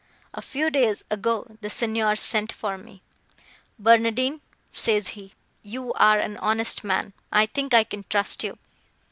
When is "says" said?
4.71-5.09